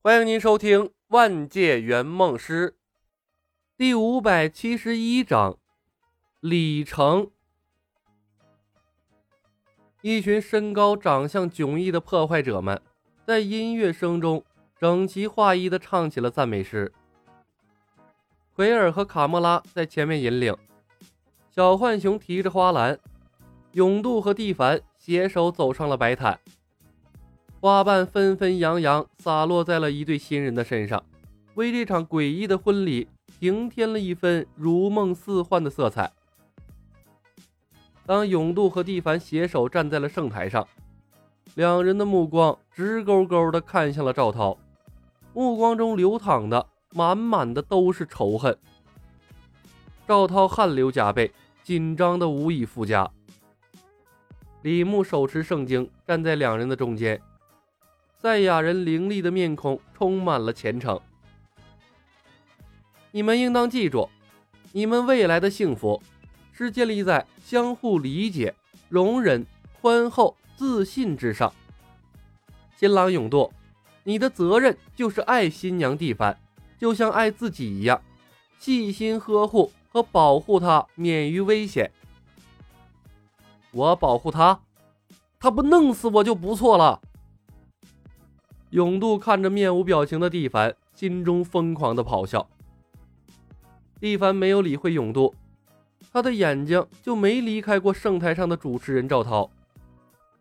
[0.00, 2.70] 欢迎您收听《万界圆梦师》
[3.76, 5.58] 第五百七十一章。
[6.38, 7.32] 李成，
[10.02, 12.80] 一群身高、长相迥异的破坏者们，
[13.26, 14.44] 在音乐声中
[14.78, 16.92] 整齐划一的唱起了赞美诗。
[18.54, 20.56] 奎尔和卡莫拉在前面引领，
[21.50, 22.96] 小浣熊提着花篮，
[23.72, 26.38] 永渡和蒂凡携手走上了白毯。
[27.60, 31.02] 花瓣纷纷扬扬洒落在了一对新人的身上，
[31.54, 33.08] 为这场诡异的婚礼
[33.40, 36.12] 平添了一分如梦似幻的色彩。
[38.06, 40.66] 当永渡和蒂凡携手站在了圣台上，
[41.56, 44.56] 两人的目光直勾勾地看向了赵涛，
[45.34, 46.64] 目光中流淌的
[46.94, 48.56] 满满的都是仇恨。
[50.06, 51.32] 赵涛汗流浃背，
[51.64, 53.10] 紧张的无以复加。
[54.62, 57.20] 李牧手持圣经，站在两人的中间。
[58.20, 61.00] 赛亚人凌厉的面孔充满了虔诚。
[63.12, 64.08] 你们应当记住，
[64.72, 66.02] 你们未来的幸福
[66.52, 68.52] 是建立在相互理解、
[68.88, 69.46] 容忍、
[69.80, 71.52] 宽厚、自信之上。
[72.76, 73.52] 新郎永渡，
[74.02, 76.36] 你的责任就是爱新娘蒂凡，
[76.76, 78.02] 就像爱自己一样，
[78.58, 81.88] 细心呵护和保护她免于危险。
[83.70, 84.60] 我保护她，
[85.38, 87.00] 她不弄死我就不错了。
[88.70, 92.46] 永渡看着面无表情的蒂凡，心中疯狂的咆哮。
[93.98, 95.34] 蒂凡没有理会永渡，
[96.12, 99.50] 他的眼睛就没离开过圣台上的主持人赵涛，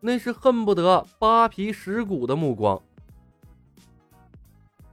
[0.00, 2.82] 那是恨不得扒皮蚀骨的目光。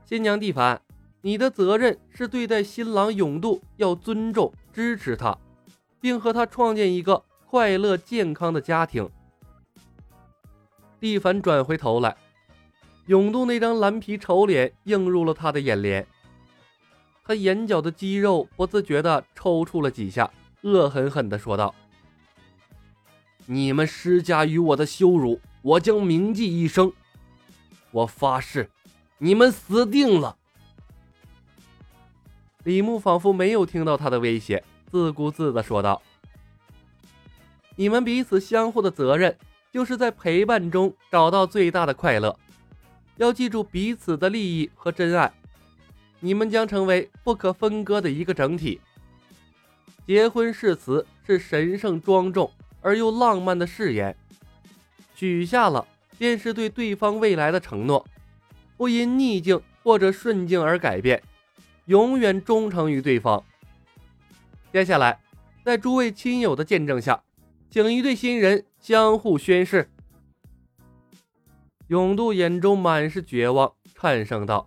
[0.04, 0.80] 新娘蒂凡，
[1.22, 5.36] 你的责任是对待新郎永渡要尊重、支持他，
[6.00, 9.10] 并和他创建一个快乐健康的家庭。
[11.00, 12.16] 蒂凡转回头来。
[13.06, 16.06] 永渡那张蓝皮丑脸映入了他的眼帘，
[17.22, 20.30] 他眼角的肌肉不自觉地抽搐了几下，
[20.62, 21.74] 恶狠狠地说道
[23.44, 26.90] ：“你们施加于我的羞辱，我将铭记一生。
[27.90, 28.70] 我发誓，
[29.18, 30.38] 你们死定了。”
[32.64, 36.00] 李牧仿佛没有听到他的威胁，自顾自地说道
[37.76, 39.36] ：“你们彼此相互的责任，
[39.70, 42.34] 就是在陪伴中找到最大的快乐。”
[43.16, 45.32] 要记住彼此的利益和真爱，
[46.20, 48.80] 你们将成为不可分割的一个整体。
[50.06, 54.14] 结婚誓词是神圣庄重而又浪漫的誓言，
[55.14, 55.86] 许下了
[56.18, 58.04] 便是对对方未来的承诺，
[58.76, 61.22] 不因逆境或者顺境而改变，
[61.86, 63.42] 永远忠诚于对方。
[64.72, 65.20] 接下来，
[65.64, 67.22] 在诸位亲友的见证下，
[67.70, 69.88] 请一对新人相互宣誓。
[71.88, 74.66] 永渡眼中满是绝望，颤声道：“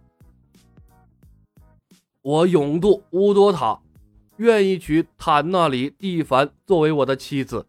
[2.22, 3.82] 我永渡乌多塔，
[4.36, 7.66] 愿意娶坦纳里蒂凡作为我的妻子，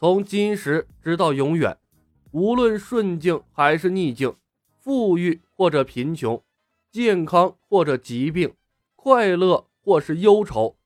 [0.00, 1.78] 从今时直到永远，
[2.32, 4.34] 无论顺境还是逆境，
[4.80, 6.42] 富裕或者贫穷，
[6.90, 8.52] 健康或者疾病，
[8.96, 10.76] 快乐或是忧愁，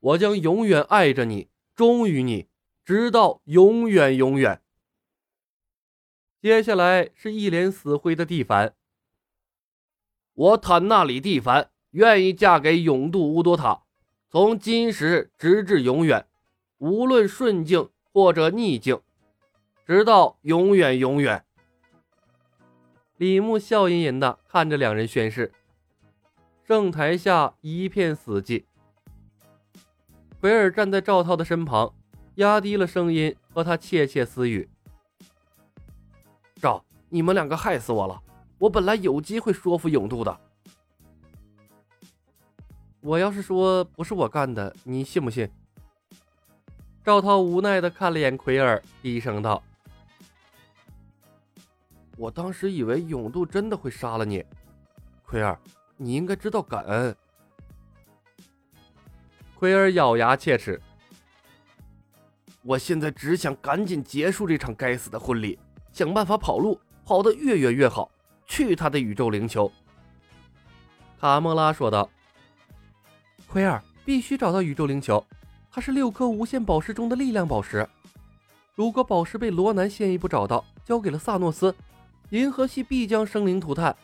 [0.00, 2.46] 我将永远爱着你，忠于你，
[2.86, 4.62] 直到永远永远。”
[6.40, 8.74] 接下来是一脸死灰的蒂凡。
[10.34, 13.82] 我坦纳里蒂凡愿意嫁给永渡乌多塔，
[14.30, 16.28] 从今时直至永远，
[16.78, 19.00] 无论顺境或者逆境，
[19.84, 21.44] 直到永远永远。
[23.16, 25.50] 李牧笑吟吟的看着两人宣誓。
[26.64, 28.62] 圣台下一片死寂。
[30.40, 31.92] 奎尔站在赵涛的身旁，
[32.36, 34.68] 压低了声音和他窃窃私语。
[37.08, 38.22] 你们两个害死我了！
[38.58, 40.40] 我本来有机会说服永渡的。
[43.00, 45.48] 我要是说不是我干的，你信不信？
[47.02, 49.62] 赵涛无奈的看了眼奎尔，低声道
[52.18, 54.44] ：“我当时以为永渡真的会杀了你，
[55.24, 55.58] 奎尔，
[55.96, 57.16] 你应该知道感恩。”
[59.56, 60.78] 奎尔咬牙切齿
[62.62, 65.58] ：“我现在只想赶紧结束这场该死的婚礼。”
[65.90, 68.10] 想办法跑路，跑得越远越好。
[68.46, 69.72] 去他的宇宙灵球！
[71.18, 72.06] 卡莫拉说道。
[73.46, 75.24] 奎尔必须找到宇宙灵球，
[75.70, 77.88] 它是六颗无限宝石中的力量宝石。
[78.74, 81.74] 如果宝石被罗南先一步找到，交给了萨诺斯，
[82.28, 83.96] 银河系必将生灵涂炭。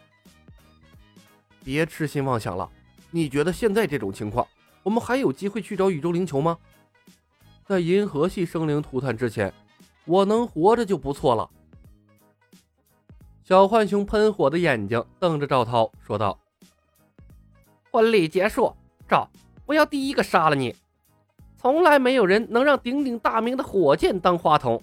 [1.62, 2.70] 别痴心妄想了！
[3.10, 4.46] 你觉得现在这种情况，
[4.82, 6.56] 我们还有机会去找宇宙灵球吗？
[7.66, 9.52] 在银河系生灵涂炭之前，
[10.06, 11.50] 我能活着就不错了。
[13.44, 16.40] 小浣熊喷火的眼睛瞪着赵涛，说道
[17.92, 18.74] ：“婚礼结束，
[19.06, 19.28] 赵，
[19.66, 20.74] 我要第一个杀了你！
[21.58, 24.82] 从来没有人能让鼎鼎大名的火箭当话筒。”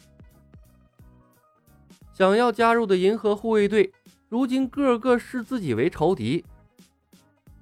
[2.13, 3.91] 想要加入的银河护卫队，
[4.29, 6.45] 如今个个视自己为仇敌。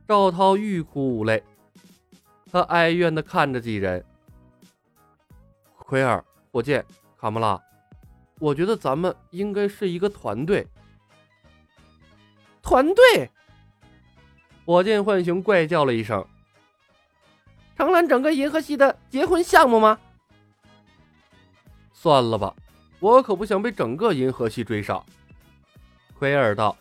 [0.05, 1.41] 赵涛欲哭无泪，
[2.51, 4.03] 他哀怨地看着几人
[5.79, 6.21] ：“奎尔、
[6.51, 6.85] 火箭、
[7.17, 7.57] 卡莫拉，
[8.37, 10.67] 我觉得咱们应该是一个团队。”
[12.69, 13.31] 团队！
[14.63, 16.23] 火箭浣熊怪叫了一声
[17.75, 19.99] ：“承揽整个银河系的结婚项目吗？”
[21.91, 22.55] 算了吧，
[22.99, 25.03] 我可不想被整个银河系追杀。”
[26.13, 26.77] 奎尔道：“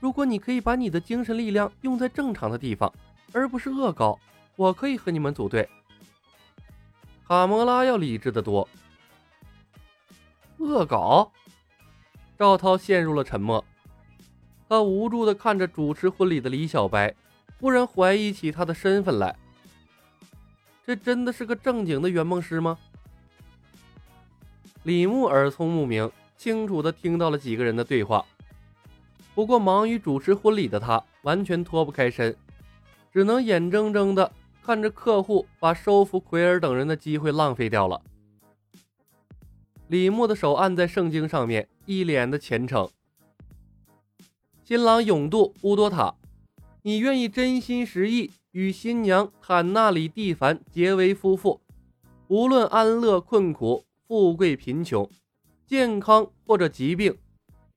[0.00, 2.90] 如果你可以把你的精神力量用在正常的地方，
[3.34, 4.18] 而不是恶搞，
[4.56, 5.68] 我可以和你们组队。”
[7.28, 8.66] 卡魔拉要理智的多。
[10.56, 11.30] 恶搞？
[12.38, 13.62] 赵涛陷入了沉默。
[14.68, 17.14] 他无助地看着主持婚礼的李小白，
[17.58, 19.34] 忽然怀疑起他的身份来。
[20.86, 22.78] 这真的是个正经的圆梦师吗？
[24.82, 28.24] 李牧耳聪目明，清楚地听到了几个人的对话。
[29.34, 32.36] 不过忙于主持婚礼的他完全脱不开身，
[33.12, 34.30] 只能眼睁睁地
[34.62, 38.00] 看着客户把收服奎尔等人的机会浪费掉了。
[39.88, 42.88] 李牧的手按在圣经上面，一脸的虔诚。
[44.68, 46.14] 新郎永渡乌多塔，
[46.82, 51.62] 你愿意真心实意与新娘坦纳里蒂凡结为夫妇，
[52.26, 55.10] 无论安乐困苦、富贵贫穷、
[55.64, 57.16] 健康或者疾病，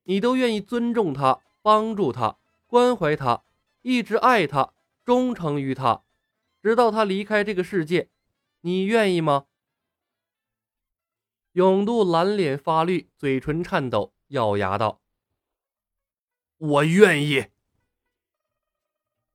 [0.04, 2.36] 你都愿意尊重他、帮助他、
[2.68, 3.42] 关怀他，
[3.84, 4.74] 一直爱他、
[5.06, 6.04] 忠诚于他，
[6.62, 8.10] 直到他离开这个世界，
[8.60, 9.46] 你愿意吗？
[11.54, 15.01] 永渡蓝脸发绿，嘴唇颤抖，咬牙道。
[16.62, 17.48] 我愿意。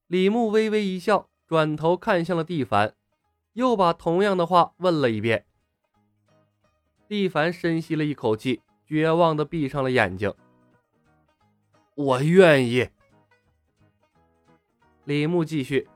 [0.07, 2.95] 李牧微微一笑，转头看向了蒂凡，
[3.55, 5.45] 又把同样的话问了一遍。
[7.09, 10.33] 蒂凡深吸了一口气，绝望的闭上了眼睛。
[11.97, 12.91] 我愿意。
[15.03, 15.89] 李牧继续：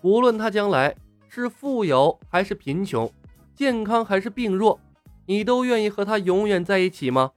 [0.00, 0.96] 无论他将来
[1.28, 3.08] 是富有还是贫穷，
[3.54, 4.80] 健康还是病弱，
[5.26, 7.34] 你都愿意和他永远在一起吗？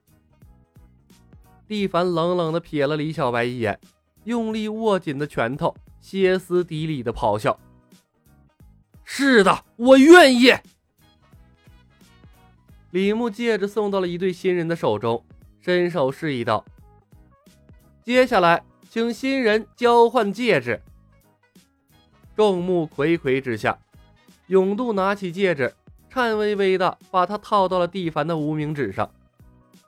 [1.67, 3.79] 蒂凡冷冷地瞥了李小白一眼，
[4.25, 7.59] 用力握紧的拳头，歇斯底里的咆哮
[9.03, 10.53] ：“是的，我愿意！”
[12.91, 15.25] 李牧戒指送到了一对新人的手中，
[15.59, 16.63] 伸手示意道
[18.05, 20.79] ：“接下来，请新人交换戒指。”
[22.37, 23.77] 众目睽睽之下，
[24.47, 25.73] 永渡拿起戒指，
[26.09, 29.09] 颤巍巍的把它套到了蒂凡的无名指上。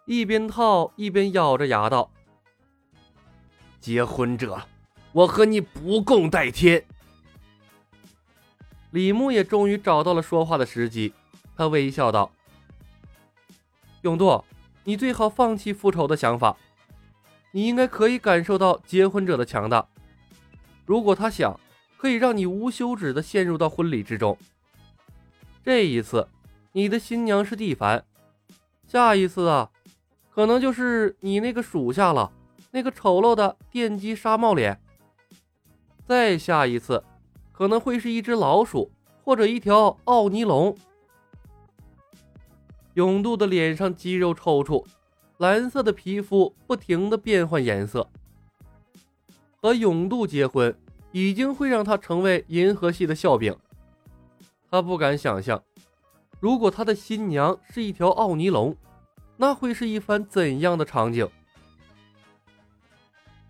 [0.08, 2.10] 一边套一边咬着牙道
[3.82, 4.66] ：“结婚者，
[5.12, 6.86] 我和你不共戴天。”
[8.92, 11.14] 李牧也终于找到了说话的时机，
[11.58, 12.32] 他微笑道
[14.04, 14.46] ：“永渡，
[14.86, 16.56] 你最好放弃复仇的想法。
[17.52, 19.86] 你应该可以感受到结婚者的强大。
[20.86, 21.60] 如果他想，
[21.98, 24.38] 可以让你无休止的陷入到婚礼之中。
[25.66, 26.30] 这一次，
[26.72, 28.06] 你的新娘是蒂凡，
[28.88, 29.70] 下一次啊。”
[30.38, 32.32] 可能就是你那个属下了，
[32.70, 34.80] 那个丑陋的电击纱帽脸。
[36.06, 37.04] 再下一次，
[37.52, 38.92] 可能会是一只老鼠
[39.24, 40.78] 或者一条奥尼龙。
[42.94, 44.86] 永渡的脸上肌肉抽搐，
[45.38, 48.08] 蓝色的皮肤不停的变换颜色。
[49.60, 50.78] 和永渡结婚，
[51.12, 53.58] 已经会让他成为银河系的笑柄。
[54.70, 55.64] 他不敢想象，
[56.40, 58.78] 如果他的新娘是一条奥尼龙。
[59.38, 61.30] 那会是一番怎样的场景？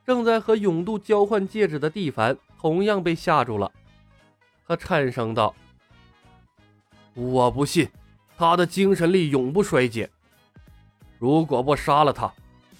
[0.06, 3.72] 正在和永渡交换戒指的蒂凡同样被吓住了，
[4.66, 5.56] 他颤声道
[7.16, 7.90] ：“我不信，
[8.38, 10.10] 他的精神力永不衰减。
[11.20, 12.34] 如果不杀了他，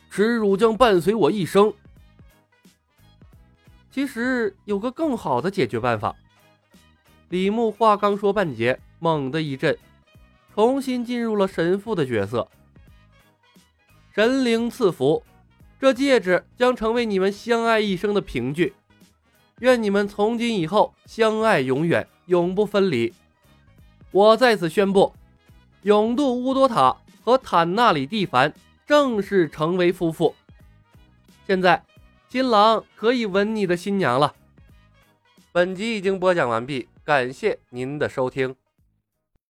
[0.10, 1.74] 耻辱将伴随我一生。”
[3.90, 6.16] 其实有个更好的解决办法。
[7.30, 9.78] 李牧话刚说半截，猛地一震，
[10.54, 12.48] 重新进入了神父的角色。
[14.18, 15.22] 神灵赐福，
[15.80, 18.74] 这戒指将成为你们相爱一生的凭据。
[19.60, 23.14] 愿你们从今以后相爱永远，永不分离。
[24.10, 25.14] 我在此宣布，
[25.84, 28.52] 永渡乌多塔和坦纳里蒂凡
[28.88, 30.34] 正式成为夫妇。
[31.46, 31.84] 现在，
[32.28, 34.34] 新郎可以吻你的新娘了。
[35.52, 38.56] 本集已经播讲完毕，感谢您的收听。